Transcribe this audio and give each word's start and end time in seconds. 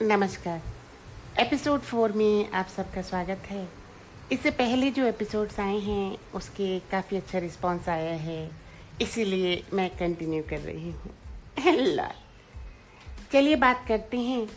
नमस्कार। 0.00 0.62
Episode 1.38 1.80
four 1.80 2.12
में 2.12 2.50
आप 2.50 2.66
सबका 2.66 3.02
स्वागत 3.02 3.42
है। 3.46 3.68
इससे 4.32 4.50
पहले 4.50 4.90
जो 4.90 5.06
एपिसोड्स 5.06 5.60
आए 5.60 5.78
हैं 5.78 6.18
उसके 6.34 6.78
काफ़ी 6.78 7.16
अच्छा 7.16 7.38
रिस्पांस 7.38 7.88
आया 7.88 8.14
है। 8.14 8.50
इसीलिए 9.02 9.64
मैं 9.72 9.90
कंटिन्यू 9.90 10.42
कर 10.42 10.58
रही 10.58 10.90
हूँ। 10.90 11.14
लाल 11.68 12.14
चलिए 13.32 13.56
बात 13.56 13.84
करते 13.88 14.18
हैं। 14.20 14.48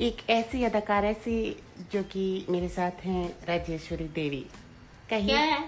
एक 0.00 0.30
ऐसी 0.30 0.64
अदाकारा 0.64 1.12
से 1.12 1.60
जो 1.92 2.02
कि 2.02 2.46
मेरे 2.50 2.68
साथ 2.68 2.90
हैं 2.90 3.46
राजेश्वरी 3.46 4.04
देवी। 4.04 4.46
कहिए। 5.10 5.26
क्या 5.26 5.40
है? 5.40 5.60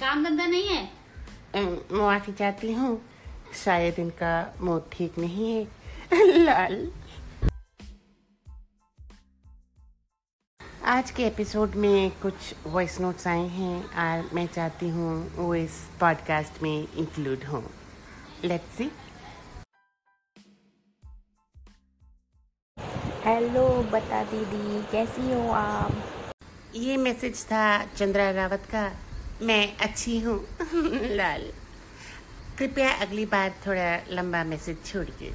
काम 0.00 0.24
धंधा 0.24 0.46
नहीं 0.46 0.68
है? 0.68 0.90
अम, 1.54 1.78
माफ़ी 1.92 2.32
चाहती 2.32 2.72
हूँ। 2.72 3.02
शायद 3.64 3.98
इनका 3.98 4.54
मूड 4.60 4.82
ठीक 4.92 5.18
नहीं 5.18 5.52
है। 5.52 5.68
लाल। 6.44 6.92
आज 10.88 11.10
के 11.10 11.24
एपिसोड 11.26 11.74
में 11.74 12.10
कुछ 12.10 12.54
वॉइस 12.66 13.00
नोट्स 13.00 13.26
आए 13.26 13.46
हैं 13.48 13.84
और 13.84 14.30
मैं 14.34 14.46
चाहती 14.46 14.88
हूँ 14.88 15.32
वो 15.34 15.54
इस 15.54 15.70
पॉडकास्ट 16.00 16.62
में 16.62 16.88
इंक्लूड 16.92 17.44
हों। 17.44 17.62
लेट्स 18.44 18.76
सी 18.76 18.90
हेलो 23.24 23.82
बता 23.82 24.22
दीदी 24.24 24.82
कैसी 24.92 25.32
हो 25.32 25.50
आप? 25.50 25.92
ये 26.74 26.96
मैसेज 26.96 27.44
था 27.44 27.84
चंद्रा 27.84 28.30
रावत 28.30 28.62
का। 28.74 28.92
मैं 29.42 29.76
अच्छी 29.76 30.20
हूँ। 30.20 30.46
लाल। 31.16 31.52
कृपया 32.58 32.92
अगली 32.92 33.26
बार 33.26 33.54
थोड़ा 33.66 34.00
लंबा 34.10 34.44
मैसेज 34.44 34.84
छोड़िए। 34.84 35.32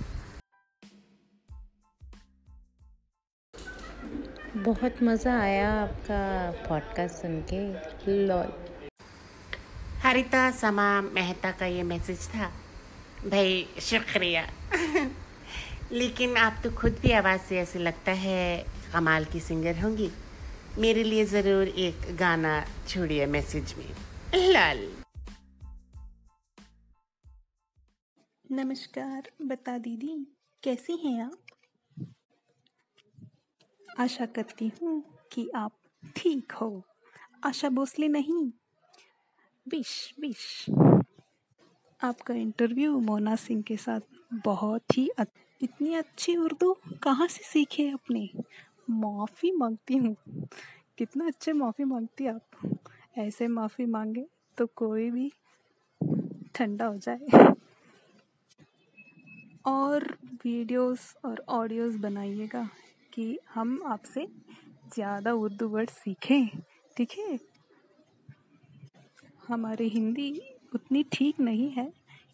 बहुत 4.64 5.04
मज़ा 5.04 5.40
आया 5.42 5.72
आपका 5.74 6.52
पॉडकास्ट 6.52 7.16
सुन 7.16 7.42
के। 7.54 8.28
लॉल। 8.28 8.54
हरिता 10.00 10.52
समा 10.52 11.02
मेहता 11.02 11.52
का 11.52 11.66
ये 11.66 11.84
मैसेज 11.84 12.28
था। 12.28 12.48
भाई 13.28 13.68
शुक्रिया। 13.82 14.50
लेकिन 15.92 16.38
आप 16.38 16.62
तो 16.64 16.72
खुद 16.72 17.00
भी 17.02 17.12
आवाज़ 17.12 17.42
से 17.42 17.60
ऐसे 17.60 17.80
लगता 17.80 18.12
है 18.12 18.66
कमाल 18.94 19.26
की 19.26 19.40
सिंगर 19.40 19.80
होंगी। 19.80 20.12
मेरे 20.78 21.04
लिए 21.04 21.26
ज़रूर 21.26 21.68
एक 21.68 22.16
गाना 22.16 22.66
छोड़िए 22.88 23.26
मैसेज 23.26 23.76
में। 23.78 23.96
लाल। 24.52 24.92
नमस्कार 28.52 29.24
बता 29.42 29.78
दीदी 29.78 30.38
कैसी 30.64 30.94
हैं 30.94 31.24
आप? 31.24 31.38
आशा 34.00 34.26
करती 34.26 34.72
हूँ 34.82 35.04
कि 35.32 35.50
आप 35.56 35.72
ठीक 36.16 36.52
हो। 36.52 36.84
आशा 37.44 37.70
भोसले 37.70 38.08
नहीं। 38.08 38.52
Wish 39.68 40.16
wish. 40.20 40.66
आपका 42.04 42.34
इंटरव्यू 42.34 43.00
मोना 43.00 43.36
सिंह 43.36 43.62
के 43.62 43.78
साथ 43.78 44.00
बहुत 44.34 44.98
ही 44.98 45.08
अ- 45.08 45.24
इतनी 45.62 45.94
अच्छी 45.94 46.36
उर्दू 46.36 46.78
कहाँ 47.04 47.28
से 47.28 47.44
सीखे 47.44 47.90
अपने 47.90 48.30
माफ़ी 48.90 49.52
मांगती 49.52 49.98
हूँ। 49.98 50.18
कितना 50.98 51.28
अच्छे 51.28 51.54
माफ़ी 51.54 51.84
मांगती 51.84 52.28
आप। 52.28 52.42
ऐसे 53.18 53.48
माफ़ी 53.48 53.86
मांगे 53.86 54.26
तो 54.58 54.66
कोई 54.66 55.12
भी 55.12 55.32
ठंडा 56.56 56.86
हो 56.86 56.98
जाए। 56.98 57.20
और 59.66 60.18
वीडियोस 60.24 61.18
और 61.26 61.44
ऑडियोस 61.50 61.96
बनाइएगा। 61.96 62.70
कि 63.14 63.38
हम 63.54 63.80
आपसे 63.88 64.26
ज़्यादा 64.94 65.34
उर्दू 65.34 65.68
वर्ड 65.70 65.90
सीखें, 65.90 66.48
ठीक 66.98 67.12
है? 67.20 67.40
हमारी 69.48 69.88
हिंदी 69.90 70.32
उतनी 70.76 71.04
ठीक 71.14 71.40
नहीं 71.40 71.70
है, 71.72 71.92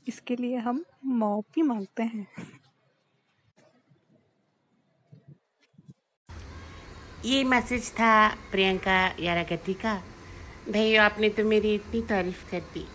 इसके 0.08 0.36
लिए 0.36 0.58
हम 0.58 0.84
माफ़ी 1.06 1.62
मांगते 1.62 2.04
हैं। 2.04 2.28
ये 7.26 7.44
मैसेज 7.44 7.92
था 7.94 8.14
प्रियंका 8.52 9.00
यारागति 9.20 9.74
का। 9.76 9.96
भाई 10.70 10.96
आपने 10.98 11.30
तो 11.30 11.44
मेरी 11.46 11.74
इतनी 11.76 12.02
तारीफ़ 12.10 12.50
कर 12.52 12.60
दी। 12.74 12.86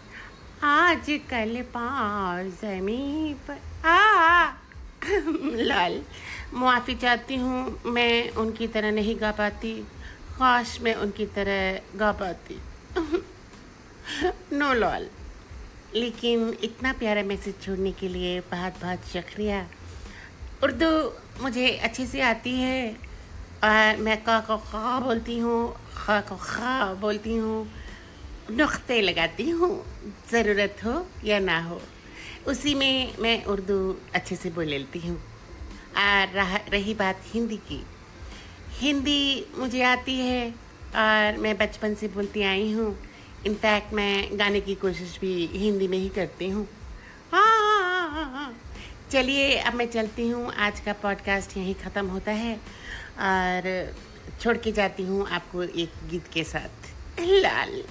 आज 0.65 1.11
कल 1.31 1.63
पाँव 1.75 2.49
जमी 2.63 3.35
पर 3.49 3.89
आ, 3.89 4.53
लाल। 5.65 6.03
मुआफ़ी 6.55 6.95
चाहती 6.95 7.37
हूँ, 7.37 7.81
मैं 7.87 8.31
उनकी 8.31 8.67
तरह 8.67 8.91
नहीं 8.91 9.21
गा 9.21 9.31
पाती। 9.31 9.73
काश 10.39 10.81
मैं 10.81 10.95
उनकी 10.95 11.27
तरह 11.27 11.81
गा 11.99 12.13
पाती। 12.13 12.61
No 14.53 14.73
lol. 14.73 15.09
लेकिन 15.95 16.57
इतना 16.63 16.93
प्यारा 16.93 17.23
मैसेज 17.23 17.55
छोड़ने 17.63 17.93
के 17.93 18.09
लिए 18.09 18.41
बहुत 18.41 18.73
बहुत 18.81 18.99
शुक्रिया। 19.07 19.69
उर्दू 20.63 21.13
मुझे 21.43 21.77
अच्छे 21.77 22.07
से 22.07 22.21
आती 22.21 22.55
है, 22.61 22.93
और 23.65 23.97
मैं 23.97 24.25
का 24.25 24.41
को 24.41 24.57
खा 24.57 25.01
बोलती 25.01 25.39
हूँ, 25.39 25.77
खा 25.97 26.21
को 26.21 26.37
खा 26.37 26.95
बोलती 26.95 27.37
हूँ। 27.37 27.69
नुक्ते 28.51 29.01
लगाती 29.01 29.51
हूँ, 29.51 29.87
ज़रूरत 30.31 30.77
हो 30.85 31.07
या 31.25 31.39
ना 31.39 31.61
हो। 31.61 31.81
उसी 32.47 32.75
में 32.75 33.15
मैं 33.19 33.45
उर्दू 33.45 33.97
अच्छे 34.15 34.37
से 34.37 34.51
बोल 34.51 34.65
लेती 34.65 34.99
हूँ। 34.99 35.34
और 35.97 36.29
रहा 36.29 36.59
बात 36.95 37.21
हिंदी 37.27 37.57
की। 37.57 37.83
हिंदी 38.79 39.47
मुझे 39.59 39.83
आती 39.83 40.19
है 40.19 40.51
और 40.97 41.37
मैं 41.37 41.57
बचपन 41.59 41.95
से 41.95 42.09
बोलती 42.09 42.43
आई 42.43 42.73
हूँ। 42.73 42.97
इनफैक्ट 43.47 43.93
मैं 43.93 44.39
गाने 44.39 44.61
की 44.61 44.75
कोशिश 44.75 45.19
भी 45.21 45.47
हिंदी 45.47 45.89
में 45.89 45.99
ही 45.99 46.09
करती 46.09 46.49
हूँ। 46.49 46.67
हाँ 47.33 48.55
चलिए, 49.11 49.57
अब 49.57 49.75
मैं 49.75 49.87
चलती 49.87 50.29
हूँ। 50.29 50.53
आज 50.53 50.81
का 50.81 50.93
पॉडकास्ट 50.93 51.57
यहीं 51.57 51.75
ख़त्म 51.75 52.07
होता 52.07 52.33
है 52.33 52.55
और 53.21 53.95
छोड़ 54.41 54.57
के 54.57 54.73
जाती 54.73 55.03
हूँ 55.03 55.29
आपको 55.29 55.63
एक 55.63 55.93
गीत 56.11 56.29
के 56.33 56.45
साथ। 56.45 56.93
लाल। 57.21 57.83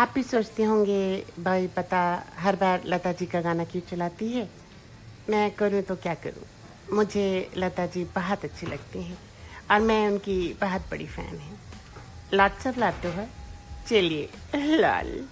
आप 0.00 0.12
भी 0.14 0.22
सोचते 0.22 0.62
होंगे, 0.62 1.24
भाई 1.40 1.66
पता, 1.66 2.24
हर 2.36 2.56
बार 2.56 2.82
लता 2.86 3.12
जी 3.12 3.26
का 3.26 3.40
गाना 3.40 3.64
क्यों 3.64 3.82
चलाती 3.90 4.32
है? 4.32 4.48
मैं 5.30 5.50
करूँ 5.50 5.82
तो 5.82 5.96
क्या 5.96 6.14
करूँ? 6.14 6.44
मुझे 6.96 7.50
लता 7.56 7.86
जी 7.86 8.04
बहुत 8.04 8.44
अच्छी 8.44 8.66
लगती 8.66 9.02
हैं 9.02 9.18
और 9.70 9.80
मैं 9.80 10.08
उनकी 10.08 10.56
बहुत 10.60 10.82
बड़ी 10.90 11.06
फ़ैन 11.06 11.36
है। 11.38 11.52
लॉट्स 12.34 12.66
ऑफ़ 12.66 12.78
लाटो 12.78 13.08
है? 13.08 13.28
चलिए, 13.88 14.28
लाल। 14.56 15.24